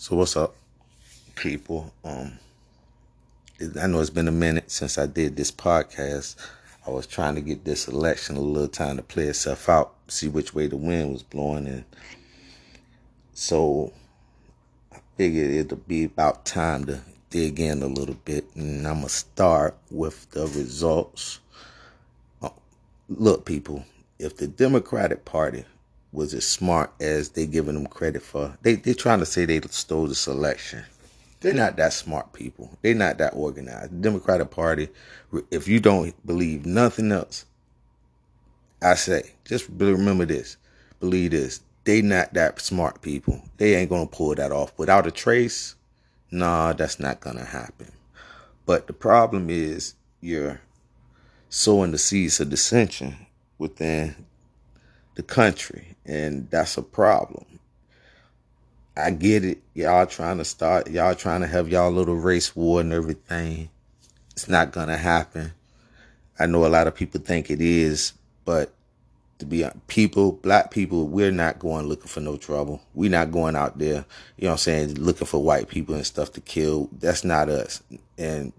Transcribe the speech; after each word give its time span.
So 0.00 0.14
what's 0.14 0.36
up, 0.36 0.54
people? 1.34 1.92
Um, 2.04 2.38
I 3.82 3.88
know 3.88 3.98
it's 3.98 4.10
been 4.10 4.28
a 4.28 4.32
minute 4.32 4.70
since 4.70 4.96
I 4.96 5.06
did 5.06 5.34
this 5.34 5.50
podcast. 5.50 6.36
I 6.86 6.90
was 6.90 7.04
trying 7.04 7.34
to 7.34 7.40
get 7.40 7.64
this 7.64 7.88
election 7.88 8.36
a 8.36 8.40
little 8.40 8.68
time 8.68 8.98
to 8.98 9.02
play 9.02 9.24
itself 9.24 9.68
out, 9.68 9.94
see 10.06 10.28
which 10.28 10.54
way 10.54 10.68
the 10.68 10.76
wind 10.76 11.12
was 11.12 11.24
blowing, 11.24 11.66
and 11.66 11.84
so 13.34 13.92
I 14.92 14.98
figured 15.16 15.50
it'd 15.50 15.88
be 15.88 16.04
about 16.04 16.46
time 16.46 16.84
to 16.84 17.00
dig 17.30 17.58
in 17.58 17.82
a 17.82 17.88
little 17.88 18.18
bit, 18.24 18.46
and 18.54 18.86
I'm 18.86 18.98
gonna 18.98 19.08
start 19.08 19.76
with 19.90 20.30
the 20.30 20.46
results. 20.46 21.40
Uh, 22.40 22.50
look, 23.08 23.44
people, 23.44 23.84
if 24.20 24.36
the 24.36 24.46
Democratic 24.46 25.24
Party 25.24 25.64
was 26.12 26.34
as 26.34 26.46
smart 26.46 26.92
as 27.00 27.30
they 27.30 27.46
giving 27.46 27.74
them 27.74 27.86
credit 27.86 28.22
for. 28.22 28.56
They 28.62 28.76
they're 28.76 28.94
trying 28.94 29.20
to 29.20 29.26
say 29.26 29.44
they 29.44 29.60
stole 29.70 30.06
the 30.06 30.14
selection. 30.14 30.84
They're 31.40 31.54
not 31.54 31.76
that 31.76 31.92
smart 31.92 32.32
people. 32.32 32.76
They're 32.82 32.94
not 32.94 33.18
that 33.18 33.34
organized. 33.34 33.92
The 33.92 33.96
Democratic 33.96 34.50
Party, 34.50 34.88
if 35.50 35.68
you 35.68 35.78
don't 35.78 36.14
believe 36.26 36.66
nothing 36.66 37.12
else, 37.12 37.44
I 38.82 38.94
say, 38.94 39.22
just 39.44 39.68
remember 39.68 40.24
this. 40.24 40.56
Believe 41.00 41.32
this. 41.32 41.60
They 41.84 42.02
not 42.02 42.34
that 42.34 42.60
smart 42.60 43.02
people. 43.02 43.42
They 43.56 43.74
ain't 43.74 43.90
gonna 43.90 44.06
pull 44.06 44.34
that 44.34 44.52
off. 44.52 44.72
Without 44.78 45.06
a 45.06 45.10
trace, 45.10 45.74
nah, 46.30 46.72
that's 46.72 46.98
not 46.98 47.20
gonna 47.20 47.44
happen. 47.44 47.92
But 48.66 48.86
the 48.86 48.92
problem 48.92 49.48
is 49.48 49.94
you're 50.20 50.60
sowing 51.48 51.92
the 51.92 51.98
seeds 51.98 52.40
of 52.40 52.50
dissension 52.50 53.16
within 53.58 54.14
the 55.18 55.22
country, 55.24 55.96
and 56.06 56.48
that's 56.48 56.78
a 56.78 56.82
problem. 56.82 57.44
I 58.96 59.10
get 59.10 59.44
it. 59.44 59.60
Y'all 59.74 60.06
trying 60.06 60.38
to 60.38 60.44
start, 60.44 60.88
y'all 60.88 61.16
trying 61.16 61.40
to 61.40 61.48
have 61.48 61.68
y'all 61.68 61.90
little 61.90 62.14
race 62.14 62.54
war 62.54 62.80
and 62.80 62.92
everything. 62.92 63.68
It's 64.30 64.48
not 64.48 64.70
going 64.70 64.86
to 64.86 64.96
happen. 64.96 65.52
I 66.38 66.46
know 66.46 66.64
a 66.64 66.68
lot 66.68 66.86
of 66.86 66.94
people 66.94 67.20
think 67.20 67.50
it 67.50 67.60
is, 67.60 68.12
but 68.44 68.72
to 69.40 69.44
be 69.44 69.66
people, 69.88 70.32
black 70.32 70.70
people, 70.70 71.08
we're 71.08 71.32
not 71.32 71.58
going 71.58 71.86
looking 71.86 72.06
for 72.06 72.20
no 72.20 72.36
trouble. 72.36 72.80
We're 72.94 73.10
not 73.10 73.32
going 73.32 73.56
out 73.56 73.76
there, 73.76 74.04
you 74.36 74.44
know 74.44 74.50
what 74.50 74.52
I'm 74.52 74.58
saying, 74.58 74.94
looking 74.94 75.26
for 75.26 75.42
white 75.42 75.68
people 75.68 75.96
and 75.96 76.06
stuff 76.06 76.30
to 76.34 76.40
kill. 76.40 76.88
That's 76.92 77.24
not 77.24 77.48
us. 77.48 77.82
And 78.16 78.52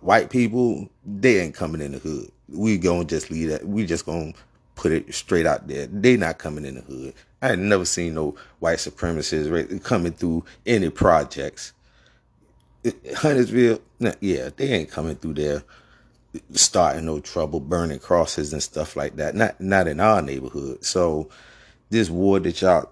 white 0.00 0.30
people, 0.30 0.88
they 1.04 1.40
ain't 1.40 1.56
coming 1.56 1.80
in 1.80 1.92
the 1.92 1.98
hood. 1.98 2.30
We 2.48 2.78
gonna 2.78 3.06
just 3.06 3.28
leave 3.28 3.48
that. 3.48 3.66
We 3.66 3.86
just 3.86 4.06
gonna 4.06 4.34
put 4.74 4.92
it 4.92 5.14
straight 5.14 5.46
out 5.46 5.68
there. 5.68 5.86
They 5.86 6.16
not 6.16 6.38
coming 6.38 6.64
in 6.64 6.76
the 6.76 6.80
hood. 6.82 7.14
I 7.42 7.48
had 7.48 7.58
never 7.58 7.84
seen 7.84 8.14
no 8.14 8.34
white 8.58 8.78
supremacists 8.78 9.82
coming 9.84 10.12
through 10.12 10.44
any 10.66 10.90
projects. 10.90 11.72
Huntersville, 13.16 13.80
yeah, 14.20 14.50
they 14.56 14.68
ain't 14.68 14.90
coming 14.90 15.16
through 15.16 15.34
there 15.34 15.64
starting 16.52 17.06
no 17.06 17.20
trouble, 17.20 17.60
burning 17.60 17.98
crosses 17.98 18.52
and 18.52 18.62
stuff 18.62 18.96
like 18.96 19.16
that. 19.16 19.34
Not 19.34 19.60
not 19.60 19.86
in 19.86 20.00
our 20.00 20.20
neighborhood. 20.22 20.84
So 20.84 21.28
this 21.90 22.10
war 22.10 22.40
that 22.40 22.60
y'all 22.60 22.90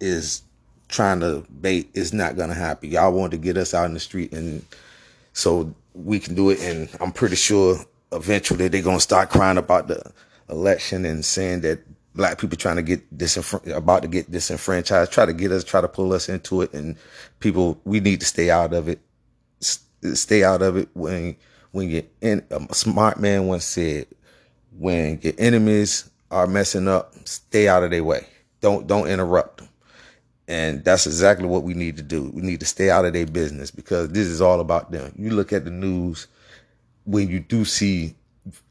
is 0.00 0.42
trying 0.88 1.20
to 1.20 1.44
bait 1.60 1.90
is 1.94 2.12
not 2.12 2.36
gonna 2.36 2.54
happen. 2.54 2.90
Y'all 2.90 3.12
want 3.12 3.32
to 3.32 3.38
get 3.38 3.56
us 3.56 3.74
out 3.74 3.86
in 3.86 3.94
the 3.94 4.00
street 4.00 4.32
and 4.32 4.64
so 5.32 5.74
we 5.94 6.18
can 6.18 6.34
do 6.34 6.50
it 6.50 6.60
and 6.60 6.88
I'm 7.00 7.12
pretty 7.12 7.36
sure 7.36 7.78
eventually 8.12 8.68
they're 8.68 8.82
gonna 8.82 9.00
start 9.00 9.30
crying 9.30 9.58
about 9.58 9.88
the 9.88 10.12
election 10.48 11.04
and 11.04 11.24
saying 11.24 11.60
that 11.62 11.80
black 12.14 12.38
people 12.38 12.56
trying 12.56 12.76
to 12.76 12.82
get 12.82 13.16
disenfranchised, 13.16 13.76
about 13.76 14.02
to 14.02 14.08
get 14.08 14.30
disenfranchised, 14.30 15.12
try 15.12 15.26
to 15.26 15.32
get 15.32 15.52
us, 15.52 15.62
try 15.62 15.80
to 15.80 15.88
pull 15.88 16.12
us 16.12 16.28
into 16.28 16.62
it. 16.62 16.72
And 16.72 16.96
people, 17.40 17.80
we 17.84 18.00
need 18.00 18.20
to 18.20 18.26
stay 18.26 18.50
out 18.50 18.72
of 18.72 18.88
it. 18.88 19.00
stay 19.60 20.42
out 20.42 20.62
of 20.62 20.76
it 20.76 20.88
when, 20.94 21.36
when 21.72 21.90
you're 21.90 22.02
in, 22.20 22.44
a 22.50 22.74
smart 22.74 23.20
man 23.20 23.46
once 23.46 23.64
said, 23.64 24.06
when 24.78 25.20
your 25.22 25.34
enemies 25.38 26.10
are 26.30 26.46
messing 26.46 26.88
up, 26.88 27.14
stay 27.24 27.68
out 27.68 27.82
of 27.82 27.90
their 27.90 28.04
way. 28.04 28.26
Don't, 28.60 28.86
don't 28.86 29.08
interrupt 29.08 29.58
them. 29.58 29.68
And 30.48 30.84
that's 30.84 31.06
exactly 31.06 31.46
what 31.46 31.64
we 31.64 31.74
need 31.74 31.96
to 31.96 32.02
do. 32.02 32.30
We 32.32 32.42
need 32.42 32.60
to 32.60 32.66
stay 32.66 32.88
out 32.88 33.04
of 33.04 33.12
their 33.12 33.26
business 33.26 33.70
because 33.70 34.10
this 34.10 34.26
is 34.28 34.40
all 34.40 34.60
about 34.60 34.92
them. 34.92 35.12
You 35.16 35.30
look 35.30 35.52
at 35.52 35.64
the 35.64 35.70
news 35.70 36.28
when 37.04 37.28
you 37.28 37.40
do 37.40 37.64
see 37.64 38.14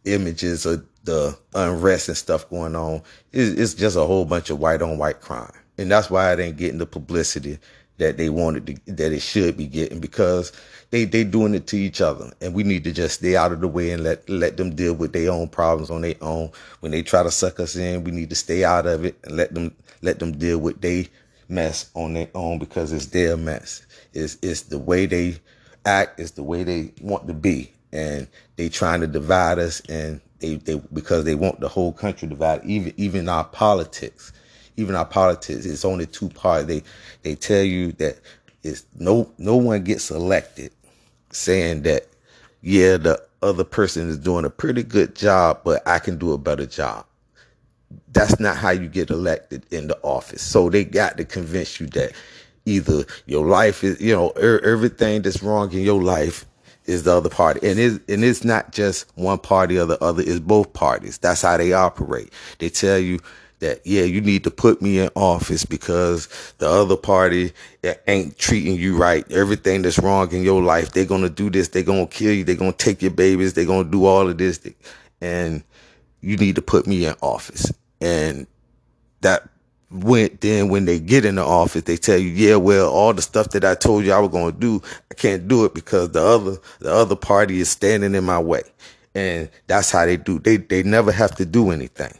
images 0.05 0.65
of 0.65 0.85
the 1.05 1.37
unrest 1.53 2.09
and 2.09 2.17
stuff 2.17 2.49
going 2.49 2.75
on. 2.75 3.01
It's, 3.31 3.73
just 3.73 3.95
a 3.95 4.05
whole 4.05 4.25
bunch 4.25 4.49
of 4.49 4.59
white 4.59 4.81
on 4.81 4.97
white 4.97 5.21
crime. 5.21 5.51
And 5.77 5.91
that's 5.91 6.09
why 6.09 6.33
it 6.33 6.39
ain't 6.39 6.57
getting 6.57 6.79
the 6.79 6.85
publicity 6.85 7.59
that 7.97 8.17
they 8.17 8.29
wanted 8.29 8.67
to, 8.67 8.93
that 8.93 9.13
it 9.13 9.21
should 9.21 9.55
be 9.55 9.67
getting 9.67 9.99
because 9.99 10.51
they, 10.91 11.05
they 11.05 11.23
doing 11.23 11.53
it 11.53 11.67
to 11.67 11.77
each 11.77 12.01
other. 12.01 12.31
And 12.41 12.53
we 12.53 12.63
need 12.63 12.83
to 12.83 12.91
just 12.91 13.19
stay 13.19 13.35
out 13.35 13.51
of 13.51 13.61
the 13.61 13.67
way 13.67 13.91
and 13.91 14.03
let, 14.03 14.27
let 14.29 14.57
them 14.57 14.75
deal 14.75 14.93
with 14.93 15.13
their 15.13 15.31
own 15.31 15.47
problems 15.47 15.89
on 15.89 16.01
their 16.01 16.15
own. 16.21 16.51
When 16.81 16.91
they 16.91 17.03
try 17.03 17.23
to 17.23 17.31
suck 17.31 17.59
us 17.59 17.75
in, 17.75 18.03
we 18.03 18.11
need 18.11 18.29
to 18.29 18.35
stay 18.35 18.63
out 18.63 18.85
of 18.85 19.05
it 19.05 19.17
and 19.23 19.35
let 19.35 19.53
them, 19.53 19.73
let 20.01 20.19
them 20.19 20.33
deal 20.37 20.57
with 20.57 20.81
their 20.81 21.05
mess 21.47 21.89
on 21.93 22.13
their 22.13 22.29
own 22.35 22.59
because 22.59 22.91
it's 22.91 23.07
their 23.07 23.37
mess. 23.37 23.85
It's, 24.13 24.37
it's 24.41 24.63
the 24.63 24.79
way 24.79 25.05
they 25.05 25.37
act, 25.85 26.19
it's 26.19 26.31
the 26.31 26.43
way 26.43 26.63
they 26.63 26.91
want 27.01 27.27
to 27.27 27.33
be. 27.33 27.71
And 27.91 28.27
they 28.57 28.67
trying 28.67 29.01
to 29.01 29.07
divide 29.07 29.59
us 29.59 29.81
and 29.87 30.19
they, 30.45 30.55
they 30.75 30.81
because 30.93 31.25
they 31.25 31.35
want 31.35 31.59
the 31.59 31.67
whole 31.67 31.93
country 31.93 32.27
divided. 32.27 32.65
Even 32.65 32.93
even 32.97 33.29
our 33.29 33.45
politics, 33.45 34.31
even 34.77 34.95
our 34.95 35.05
politics, 35.05 35.65
it's 35.65 35.85
only 35.85 36.05
two 36.05 36.29
parties. 36.29 36.67
They 36.67 36.83
they 37.23 37.35
tell 37.35 37.63
you 37.63 37.91
that 37.93 38.19
it's 38.63 38.85
no 38.97 39.31
no 39.37 39.55
one 39.55 39.83
gets 39.83 40.11
elected, 40.11 40.71
saying 41.31 41.83
that 41.83 42.07
yeah 42.61 42.97
the 42.97 43.21
other 43.41 43.63
person 43.63 44.09
is 44.09 44.17
doing 44.17 44.45
a 44.45 44.49
pretty 44.49 44.83
good 44.83 45.15
job, 45.15 45.61
but 45.63 45.87
I 45.87 45.99
can 45.99 46.17
do 46.17 46.33
a 46.33 46.37
better 46.37 46.65
job. 46.65 47.05
That's 48.11 48.39
not 48.39 48.57
how 48.57 48.71
you 48.71 48.87
get 48.87 49.09
elected 49.09 49.65
in 49.71 49.87
the 49.87 49.97
office. 50.01 50.41
So 50.41 50.69
they 50.69 50.83
got 50.83 51.17
to 51.17 51.25
convince 51.25 51.79
you 51.79 51.87
that 51.87 52.13
either 52.65 53.05
your 53.27 53.45
life 53.45 53.83
is, 53.83 54.01
you 54.01 54.13
know, 54.13 54.33
er, 54.37 54.59
everything 54.65 55.21
that's 55.21 55.43
wrong 55.43 55.71
in 55.71 55.81
your 55.81 56.01
life 56.01 56.45
is 56.85 57.03
the 57.03 57.15
other 57.15 57.29
party. 57.29 57.67
And 57.67 57.79
it's, 57.79 57.99
and 58.07 58.23
it's 58.23 58.43
not 58.43 58.71
just 58.71 59.05
one 59.15 59.39
party 59.39 59.77
or 59.77 59.85
the 59.85 60.01
other, 60.03 60.23
it's 60.25 60.39
both 60.39 60.73
parties. 60.73 61.17
That's 61.17 61.41
how 61.41 61.57
they 61.57 61.73
operate. 61.73 62.31
They 62.59 62.69
tell 62.69 62.97
you 62.97 63.19
that, 63.59 63.81
yeah, 63.85 64.03
you 64.03 64.21
need 64.21 64.43
to 64.43 64.51
put 64.51 64.81
me 64.81 64.99
in 64.99 65.09
office 65.15 65.65
because 65.65 66.27
the 66.57 66.69
other 66.69 66.97
party 66.97 67.53
ain't 68.07 68.37
treating 68.37 68.75
you 68.75 68.97
right. 68.97 69.29
Everything 69.31 69.81
that's 69.81 69.99
wrong 69.99 70.31
in 70.31 70.43
your 70.43 70.61
life, 70.61 70.91
they're 70.91 71.05
going 71.05 71.23
to 71.23 71.29
do 71.29 71.49
this. 71.49 71.69
They're 71.69 71.83
going 71.83 72.07
to 72.07 72.13
kill 72.13 72.33
you. 72.33 72.43
They're 72.43 72.55
going 72.55 72.73
to 72.73 72.77
take 72.77 73.01
your 73.01 73.11
babies. 73.11 73.53
They're 73.53 73.65
going 73.65 73.85
to 73.85 73.91
do 73.91 74.05
all 74.05 74.29
of 74.29 74.37
this. 74.37 74.59
And 75.21 75.63
you 76.21 76.37
need 76.37 76.55
to 76.55 76.61
put 76.61 76.85
me 76.85 77.05
in 77.05 77.15
office. 77.21 77.71
And 78.01 78.45
that 79.21 79.49
when 80.03 80.37
then 80.41 80.69
when 80.69 80.85
they 80.85 80.99
get 80.99 81.25
in 81.25 81.35
the 81.35 81.43
office, 81.45 81.83
they 81.83 81.97
tell 81.97 82.17
you, 82.17 82.29
yeah, 82.29 82.55
well, 82.55 82.91
all 82.91 83.13
the 83.13 83.21
stuff 83.21 83.49
that 83.51 83.63
I 83.63 83.75
told 83.75 84.05
you 84.05 84.11
I 84.11 84.19
was 84.19 84.31
going 84.31 84.53
to 84.53 84.59
do, 84.59 84.81
I 85.11 85.13
can't 85.13 85.47
do 85.47 85.65
it 85.65 85.73
because 85.73 86.11
the 86.11 86.21
other 86.21 86.57
the 86.79 86.93
other 86.93 87.15
party 87.15 87.59
is 87.59 87.69
standing 87.69 88.15
in 88.15 88.23
my 88.23 88.39
way, 88.39 88.63
and 89.13 89.49
that's 89.67 89.91
how 89.91 90.05
they 90.05 90.17
do. 90.17 90.39
They 90.39 90.57
they 90.57 90.83
never 90.83 91.11
have 91.11 91.35
to 91.35 91.45
do 91.45 91.71
anything. 91.71 92.13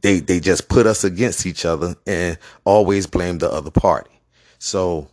They 0.00 0.20
they 0.20 0.40
just 0.40 0.68
put 0.68 0.86
us 0.86 1.04
against 1.04 1.46
each 1.46 1.64
other 1.64 1.96
and 2.06 2.38
always 2.64 3.06
blame 3.06 3.38
the 3.38 3.50
other 3.50 3.70
party. 3.70 4.10
So 4.58 5.08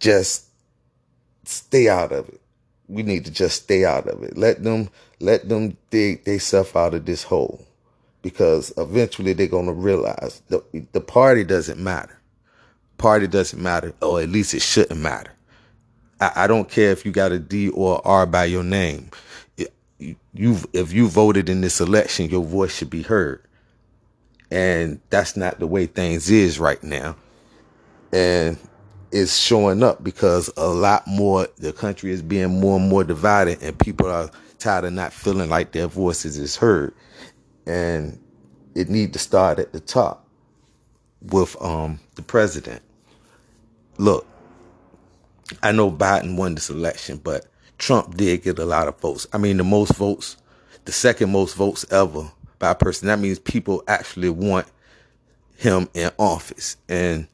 just 0.00 0.46
stay 1.44 1.88
out 1.88 2.12
of 2.12 2.28
it. 2.28 2.40
We 2.88 3.02
need 3.02 3.26
to 3.26 3.30
just 3.30 3.64
stay 3.64 3.84
out 3.84 4.08
of 4.08 4.22
it. 4.22 4.36
Let 4.36 4.64
them 4.64 4.90
let 5.20 5.48
them 5.48 5.76
dig 5.90 6.24
themselves 6.24 6.74
out 6.74 6.94
of 6.94 7.04
this 7.04 7.22
hole 7.22 7.67
because 8.28 8.70
eventually 8.76 9.32
they're 9.32 9.46
going 9.46 9.64
to 9.64 9.72
realize 9.72 10.42
the, 10.48 10.62
the 10.92 11.00
party 11.00 11.44
doesn't 11.44 11.82
matter. 11.82 12.20
Party 12.98 13.26
doesn't 13.26 13.62
matter, 13.62 13.94
or 14.02 14.20
at 14.20 14.28
least 14.28 14.52
it 14.52 14.60
shouldn't 14.60 15.00
matter. 15.00 15.30
I, 16.20 16.32
I 16.36 16.46
don't 16.46 16.68
care 16.68 16.90
if 16.90 17.06
you 17.06 17.12
got 17.12 17.32
a 17.32 17.38
D 17.38 17.70
or 17.70 18.06
R 18.06 18.26
by 18.26 18.44
your 18.44 18.64
name. 18.64 19.10
You, 20.34 20.58
if 20.74 20.92
you 20.92 21.08
voted 21.08 21.48
in 21.48 21.62
this 21.62 21.80
election, 21.80 22.28
your 22.28 22.44
voice 22.44 22.76
should 22.76 22.90
be 22.90 23.02
heard. 23.02 23.42
And 24.50 25.00
that's 25.08 25.34
not 25.34 25.58
the 25.58 25.66
way 25.66 25.86
things 25.86 26.30
is 26.30 26.60
right 26.60 26.82
now. 26.84 27.16
And 28.12 28.58
it's 29.10 29.38
showing 29.38 29.82
up 29.82 30.04
because 30.04 30.50
a 30.58 30.68
lot 30.68 31.06
more, 31.06 31.48
the 31.56 31.72
country 31.72 32.12
is 32.12 32.20
being 32.20 32.60
more 32.60 32.78
and 32.78 32.90
more 32.90 33.04
divided 33.04 33.62
and 33.62 33.78
people 33.78 34.06
are 34.06 34.30
tired 34.58 34.84
of 34.84 34.92
not 34.92 35.14
feeling 35.14 35.48
like 35.48 35.72
their 35.72 35.86
voices 35.86 36.36
is 36.36 36.56
heard 36.56 36.92
and 37.66 38.18
it 38.78 38.88
need 38.88 39.12
to 39.12 39.18
start 39.18 39.58
at 39.58 39.72
the 39.72 39.80
top 39.80 40.24
with 41.20 41.60
um, 41.60 41.98
the 42.14 42.22
president. 42.22 42.80
Look, 43.96 44.24
I 45.64 45.72
know 45.72 45.90
Biden 45.90 46.36
won 46.36 46.54
this 46.54 46.70
election, 46.70 47.18
but 47.18 47.46
Trump 47.78 48.16
did 48.16 48.44
get 48.44 48.58
a 48.60 48.64
lot 48.64 48.86
of 48.86 49.00
votes. 49.00 49.26
I 49.32 49.38
mean, 49.38 49.56
the 49.56 49.64
most 49.64 49.96
votes, 49.96 50.36
the 50.84 50.92
second 50.92 51.32
most 51.32 51.56
votes 51.56 51.84
ever 51.90 52.30
by 52.60 52.70
a 52.70 52.74
person. 52.76 53.08
That 53.08 53.18
means 53.18 53.40
people 53.40 53.82
actually 53.88 54.30
want 54.30 54.68
him 55.56 55.88
in 55.92 56.12
office. 56.16 56.76
And 56.88 57.26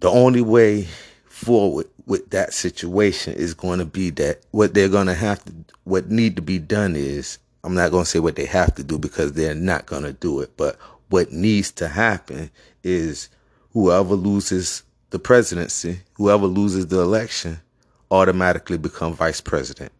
the 0.00 0.08
only 0.08 0.40
way 0.40 0.88
forward 1.26 1.86
with 2.06 2.30
that 2.30 2.54
situation 2.54 3.34
is 3.34 3.52
going 3.52 3.78
to 3.78 3.84
be 3.84 4.08
that 4.10 4.40
what 4.52 4.72
they're 4.72 4.88
going 4.88 5.08
to 5.08 5.14
have 5.14 5.44
to, 5.44 5.52
what 5.84 6.10
need 6.10 6.36
to 6.36 6.42
be 6.42 6.58
done 6.58 6.96
is, 6.96 7.38
I'm 7.64 7.74
not 7.74 7.90
going 7.90 8.04
to 8.04 8.10
say 8.10 8.18
what 8.18 8.36
they 8.36 8.44
have 8.46 8.74
to 8.74 8.84
do 8.84 8.98
because 8.98 9.32
they're 9.32 9.54
not 9.54 9.86
going 9.86 10.02
to 10.02 10.12
do 10.12 10.40
it, 10.40 10.52
but 10.56 10.76
what 11.08 11.32
needs 11.32 11.72
to 11.72 11.88
happen 11.88 12.50
is 12.82 13.30
whoever 13.72 14.14
loses 14.14 14.82
the 15.10 15.18
presidency, 15.18 16.00
whoever 16.14 16.46
loses 16.46 16.88
the 16.88 17.00
election, 17.00 17.60
automatically 18.10 18.76
become 18.76 19.14
vice 19.14 19.40
president. 19.40 19.92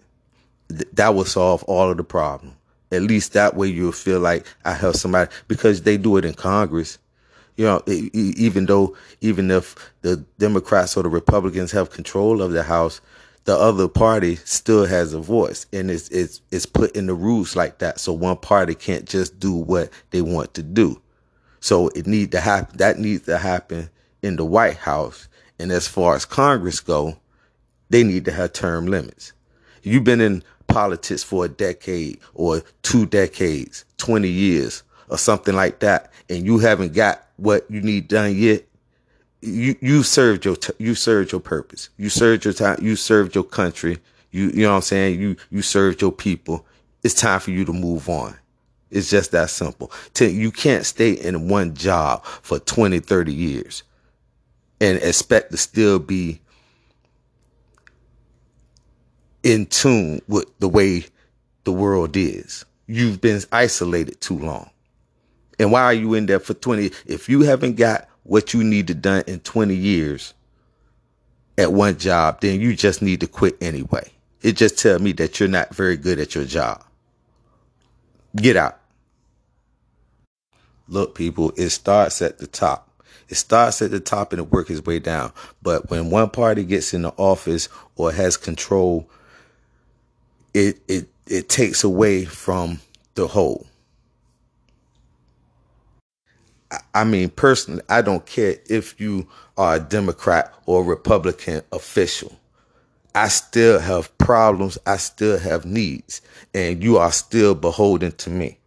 Th- 0.68 0.88
that 0.92 1.14
will 1.14 1.24
solve 1.24 1.62
all 1.64 1.90
of 1.90 1.96
the 1.96 2.04
problem. 2.04 2.54
At 2.92 3.02
least 3.02 3.32
that 3.32 3.56
way 3.56 3.68
you'll 3.68 3.92
feel 3.92 4.20
like 4.20 4.46
I 4.64 4.74
help 4.74 4.96
somebody 4.96 5.30
because 5.48 5.82
they 5.82 5.96
do 5.96 6.16
it 6.18 6.24
in 6.24 6.34
Congress. 6.34 6.98
You 7.56 7.64
know, 7.64 7.82
even 7.86 8.66
though, 8.66 8.96
even 9.20 9.50
if 9.50 9.76
the 10.02 10.16
Democrats 10.38 10.96
or 10.96 11.02
the 11.04 11.08
Republicans 11.08 11.70
have 11.72 11.90
control 11.90 12.42
of 12.42 12.52
the 12.52 12.64
House, 12.64 13.00
the 13.44 13.56
other 13.56 13.88
party 13.88 14.36
still 14.36 14.86
has 14.86 15.12
a 15.12 15.20
voice 15.20 15.66
and 15.72 15.90
it's, 15.90 16.08
it's, 16.08 16.40
it's 16.50 16.66
put 16.66 16.96
in 16.96 17.06
the 17.06 17.14
rules 17.14 17.54
like 17.54 17.78
that. 17.78 18.00
So 18.00 18.12
one 18.12 18.36
party 18.36 18.74
can't 18.74 19.06
just 19.06 19.38
do 19.38 19.52
what 19.52 19.90
they 20.10 20.22
want 20.22 20.54
to 20.54 20.62
do. 20.62 21.00
So 21.60 21.88
it 21.88 22.06
need 22.06 22.32
to 22.32 22.40
happen. 22.40 22.78
That 22.78 22.98
needs 22.98 23.24
to 23.26 23.38
happen 23.38 23.90
in 24.22 24.36
the 24.36 24.44
White 24.44 24.76
House. 24.76 25.28
And 25.58 25.70
as 25.70 25.86
far 25.86 26.14
as 26.14 26.24
Congress 26.24 26.80
go, 26.80 27.16
they 27.90 28.02
need 28.02 28.24
to 28.24 28.32
have 28.32 28.52
term 28.52 28.86
limits. 28.86 29.32
You've 29.82 30.04
been 30.04 30.20
in 30.20 30.42
politics 30.66 31.22
for 31.22 31.44
a 31.44 31.48
decade 31.48 32.18
or 32.34 32.62
two 32.82 33.06
decades, 33.06 33.84
20 33.98 34.28
years 34.28 34.82
or 35.08 35.18
something 35.18 35.54
like 35.54 35.80
that, 35.80 36.12
and 36.30 36.46
you 36.46 36.58
haven't 36.58 36.94
got 36.94 37.26
what 37.36 37.70
you 37.70 37.82
need 37.82 38.08
done 38.08 38.34
yet, 38.34 38.64
you 39.44 39.76
you 39.80 40.02
served 40.02 40.44
your 40.44 40.56
you 40.78 40.94
served 40.94 41.32
your 41.32 41.40
purpose. 41.40 41.90
You 41.96 42.08
served 42.08 42.44
your 42.44 42.54
time. 42.54 42.78
You 42.80 42.96
served 42.96 43.34
your 43.34 43.44
country. 43.44 43.98
You 44.30 44.48
you 44.50 44.62
know 44.62 44.70
what 44.70 44.76
I'm 44.76 44.82
saying. 44.82 45.20
You 45.20 45.36
you 45.50 45.62
served 45.62 46.00
your 46.00 46.12
people. 46.12 46.66
It's 47.02 47.14
time 47.14 47.40
for 47.40 47.50
you 47.50 47.64
to 47.64 47.72
move 47.72 48.08
on. 48.08 48.36
It's 48.90 49.10
just 49.10 49.32
that 49.32 49.50
simple. 49.50 49.90
You 50.18 50.50
can't 50.50 50.86
stay 50.86 51.12
in 51.12 51.48
one 51.48 51.74
job 51.74 52.24
for 52.24 52.60
20, 52.60 53.00
30 53.00 53.34
years 53.34 53.82
and 54.80 54.98
expect 54.98 55.50
to 55.50 55.56
still 55.56 55.98
be 55.98 56.40
in 59.42 59.66
tune 59.66 60.20
with 60.28 60.46
the 60.60 60.68
way 60.68 61.04
the 61.64 61.72
world 61.72 62.16
is. 62.16 62.64
You've 62.86 63.20
been 63.20 63.42
isolated 63.50 64.20
too 64.20 64.38
long. 64.38 64.70
And 65.58 65.72
why 65.72 65.82
are 65.82 65.94
you 65.94 66.14
in 66.14 66.26
there 66.26 66.40
for 66.40 66.54
20? 66.54 66.90
If 67.06 67.28
you 67.28 67.42
haven't 67.42 67.74
got 67.74 68.08
what 68.24 68.52
you 68.52 68.64
need 68.64 68.88
to 68.88 68.94
done 68.94 69.24
in 69.26 69.40
20 69.40 69.74
years 69.74 70.34
at 71.56 71.72
one 71.72 71.98
job, 71.98 72.40
then 72.40 72.60
you 72.60 72.74
just 72.74 73.00
need 73.00 73.20
to 73.20 73.26
quit 73.26 73.56
anyway. 73.60 74.10
It 74.42 74.56
just 74.56 74.78
tell 74.78 74.98
me 74.98 75.12
that 75.12 75.40
you're 75.40 75.48
not 75.48 75.74
very 75.74 75.96
good 75.96 76.18
at 76.18 76.34
your 76.34 76.44
job. 76.44 76.82
Get 78.36 78.56
out. 78.56 78.78
Look, 80.88 81.14
people, 81.14 81.52
it 81.56 81.70
starts 81.70 82.20
at 82.20 82.38
the 82.38 82.46
top. 82.46 82.90
It 83.28 83.36
starts 83.36 83.80
at 83.80 83.90
the 83.90 84.00
top 84.00 84.32
and 84.32 84.40
it 84.40 84.52
works 84.52 84.70
its 84.70 84.84
way 84.84 84.98
down. 84.98 85.32
But 85.62 85.88
when 85.90 86.10
one 86.10 86.30
party 86.30 86.64
gets 86.64 86.92
in 86.92 87.02
the 87.02 87.14
office 87.16 87.68
or 87.96 88.12
has 88.12 88.36
control, 88.36 89.08
it 90.52 90.80
it 90.88 91.08
it 91.26 91.48
takes 91.48 91.84
away 91.84 92.26
from 92.26 92.80
the 93.14 93.26
whole. 93.26 93.66
I 96.94 97.04
mean, 97.04 97.30
personally, 97.30 97.82
I 97.88 98.02
don't 98.02 98.24
care 98.26 98.56
if 98.68 99.00
you 99.00 99.28
are 99.56 99.76
a 99.76 99.80
Democrat 99.80 100.52
or 100.66 100.82
a 100.82 100.86
Republican 100.86 101.62
official. 101.72 102.32
I 103.14 103.28
still 103.28 103.78
have 103.78 104.16
problems. 104.18 104.76
I 104.86 104.96
still 104.96 105.38
have 105.38 105.64
needs, 105.64 106.20
and 106.52 106.82
you 106.82 106.98
are 106.98 107.12
still 107.12 107.54
beholden 107.54 108.12
to 108.12 108.30
me. 108.30 108.58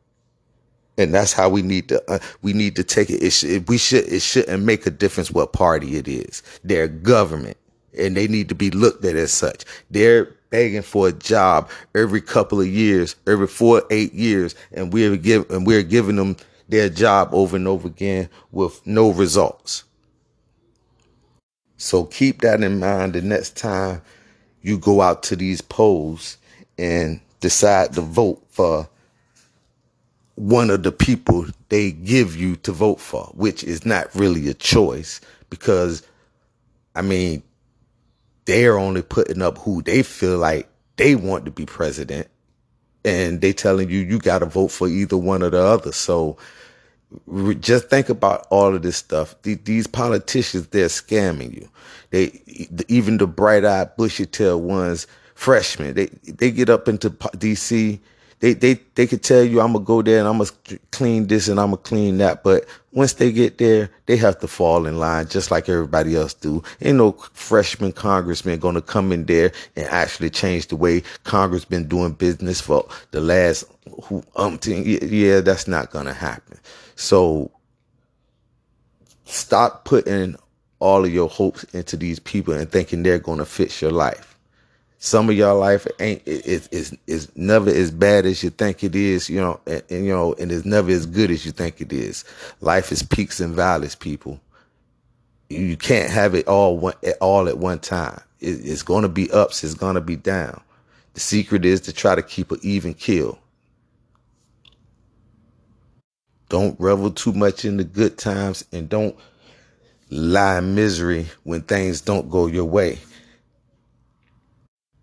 And 0.97 1.13
that's 1.13 1.33
how 1.33 1.49
we 1.49 1.61
need 1.61 1.89
to 1.89 2.11
uh, 2.11 2.19
we 2.41 2.53
need 2.53 2.75
to 2.77 2.83
take 2.83 3.09
it. 3.09 3.21
It 3.21 3.67
we 3.67 3.77
should 3.77 4.05
it 4.05 4.21
shouldn't 4.21 4.63
make 4.63 4.85
a 4.87 4.91
difference 4.91 5.29
what 5.29 5.53
party 5.53 5.97
it 5.97 6.07
is. 6.07 6.41
They're 6.63 6.87
government, 6.87 7.57
and 7.97 8.15
they 8.15 8.27
need 8.27 8.49
to 8.49 8.55
be 8.55 8.71
looked 8.71 9.03
at 9.05 9.15
as 9.15 9.31
such. 9.31 9.65
They're 9.91 10.25
begging 10.49 10.81
for 10.81 11.09
a 11.09 11.11
job 11.11 11.69
every 11.93 12.21
couple 12.21 12.61
of 12.61 12.67
years, 12.67 13.15
every 13.27 13.47
four 13.47 13.83
eight 13.91 14.13
years, 14.13 14.55
and 14.71 14.93
we're 14.93 15.17
give 15.17 15.49
and 15.51 15.67
we're 15.67 15.83
giving 15.83 16.15
them 16.15 16.37
their 16.67 16.89
job 16.89 17.29
over 17.31 17.55
and 17.55 17.67
over 17.67 17.87
again 17.87 18.29
with 18.51 18.85
no 18.85 19.11
results. 19.11 19.83
So 21.77 22.05
keep 22.05 22.41
that 22.41 22.63
in 22.63 22.79
mind 22.79 23.13
the 23.13 23.21
next 23.21 23.55
time 23.55 24.01
you 24.61 24.77
go 24.77 25.01
out 25.01 25.23
to 25.23 25.35
these 25.35 25.61
polls 25.61 26.37
and 26.77 27.19
decide 27.39 27.93
to 27.93 28.01
vote 28.01 28.43
for 28.49 28.89
one 30.35 30.69
of 30.69 30.83
the 30.83 30.91
people 30.91 31.45
they 31.69 31.91
give 31.91 32.35
you 32.35 32.55
to 32.57 32.71
vote 32.71 32.99
for, 32.99 33.25
which 33.33 33.63
is 33.63 33.85
not 33.85 34.13
really 34.13 34.49
a 34.49 34.53
choice 34.53 35.21
because, 35.49 36.03
I 36.95 37.01
mean, 37.01 37.43
they're 38.45 38.77
only 38.77 39.01
putting 39.01 39.41
up 39.41 39.57
who 39.57 39.81
they 39.81 40.03
feel 40.03 40.37
like 40.37 40.69
they 40.95 41.15
want 41.15 41.45
to 41.45 41.51
be 41.51 41.65
president 41.65 42.27
and 43.07 43.39
they 43.39 43.53
telling 43.53 43.89
you 43.89 43.99
you 43.99 44.19
got 44.19 44.39
to 44.39 44.45
vote 44.45 44.67
for 44.67 44.87
either 44.89 45.15
one 45.15 45.41
or 45.41 45.49
the 45.49 45.61
other. 45.61 45.93
So 45.93 46.37
just 47.61 47.89
think 47.89 48.09
about 48.09 48.45
all 48.49 48.75
of 48.75 48.81
this 48.81 48.97
stuff. 48.97 49.33
These 49.43 49.87
politicians, 49.87 50.67
they're 50.67 50.87
scamming 50.87 51.55
you. 51.55 51.69
They 52.09 52.41
even 52.89 53.17
the 53.17 53.25
bright-eyed, 53.27 53.95
bushy-tailed 53.95 54.61
ones, 54.61 55.07
freshmen, 55.35 55.93
they 55.93 56.07
they 56.25 56.51
get 56.51 56.69
up 56.69 56.89
into 56.89 57.09
D.C. 57.37 57.99
They 58.39 58.53
they 58.53 58.75
they 58.93 59.07
could 59.07 59.23
tell 59.23 59.43
you 59.43 59.61
I'm 59.61 59.73
gonna 59.73 59.83
go 59.83 60.01
there 60.03 60.19
and 60.19 60.27
I'm 60.27 60.37
gonna 60.37 60.79
clean 60.91 61.25
this 61.25 61.47
and 61.47 61.59
I'm 61.59 61.67
gonna 61.67 61.77
clean 61.77 62.19
that, 62.19 62.43
but 62.43 62.65
once 62.91 63.13
they 63.13 63.31
get 63.31 63.57
there, 63.57 63.89
they 64.05 64.15
have 64.17 64.39
to 64.39 64.47
fall 64.47 64.85
in 64.85 64.99
line 64.99 65.27
just 65.27 65.49
like 65.49 65.69
everybody 65.69 66.15
else 66.15 66.33
do. 66.35 66.61
Ain't 66.81 66.97
no 66.97 67.13
freshman 67.33 67.91
congressman 67.91 68.59
gonna 68.59 68.81
come 68.81 69.11
in 69.11 69.25
there 69.25 69.51
and 69.75 69.87
actually 69.87 70.29
change 70.29 70.67
the 70.67 70.75
way 70.75 71.01
Congress 71.23 71.65
been 71.65 71.87
doing 71.87 72.13
business 72.13 72.61
for 72.61 72.87
the 73.11 73.21
last 73.21 73.65
who 74.03 74.21
umpteen. 74.35 74.99
Yeah, 75.09 75.41
that's 75.41 75.67
not 75.67 75.89
gonna 75.89 76.13
happen. 76.13 76.59
So 76.95 77.51
stop 79.25 79.85
putting 79.85 80.35
all 80.79 81.03
of 81.03 81.11
your 81.11 81.29
hopes 81.29 81.63
into 81.65 81.97
these 81.97 82.19
people 82.19 82.53
and 82.53 82.69
thinking 82.71 83.01
they're 83.01 83.19
to 83.19 83.45
fix 83.45 83.81
your 83.81 83.91
life. 83.91 84.26
Some 84.99 85.29
of 85.29 85.35
y'all 85.35 85.59
life 85.59 85.85
ain't 85.99 86.23
is 86.25 86.67
is 86.69 86.97
is 87.05 87.31
never 87.35 87.69
as 87.69 87.91
bad 87.91 88.25
as 88.25 88.41
you 88.41 88.49
think 88.49 88.83
it 88.83 88.95
is, 88.95 89.29
you 89.29 89.39
know, 89.39 89.59
and, 89.67 89.83
and, 89.89 90.05
you 90.05 90.11
know, 90.11 90.33
and 90.39 90.51
it's 90.51 90.65
never 90.65 90.89
as 90.89 91.05
good 91.05 91.29
as 91.29 91.45
you 91.45 91.51
think 91.51 91.81
it 91.81 91.93
is. 91.93 92.25
Life 92.61 92.91
is 92.91 93.03
peaks 93.03 93.39
and 93.39 93.55
valleys, 93.55 93.93
people. 93.93 94.39
You 95.49 95.77
can't 95.77 96.09
have 96.09 96.33
it 96.35 96.47
all 96.47 96.77
one, 96.77 96.95
all 97.21 97.47
at 97.47 97.57
one 97.59 97.79
time. 97.79 98.19
It, 98.39 98.65
it's 98.65 98.83
going 98.83 99.03
to 99.03 99.09
be 99.09 99.31
ups. 99.31 99.63
It's 99.63 99.75
going 99.75 99.95
to 99.95 100.01
be 100.01 100.15
down. 100.15 100.61
The 101.13 101.19
secret 101.19 101.63
is 101.63 101.81
to 101.81 101.93
try 101.93 102.15
to 102.15 102.21
keep 102.21 102.51
an 102.51 102.59
even 102.63 102.93
kill. 102.93 103.39
Don't 106.49 106.79
revel 106.79 107.11
too 107.11 107.33
much 107.33 107.65
in 107.65 107.77
the 107.77 107.83
good 107.83 108.17
times 108.17 108.65
and 108.71 108.89
don't 108.89 109.15
lie 110.09 110.57
in 110.57 110.75
misery 110.75 111.27
when 111.43 111.61
things 111.61 112.01
don't 112.01 112.29
go 112.29 112.47
your 112.47 112.65
way. 112.65 112.99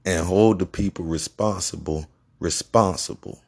And 0.05 0.27
hold 0.27 0.59
the 0.59 0.67
people 0.67 1.07
responsible, 1.07 2.09
responsible. 2.41 3.44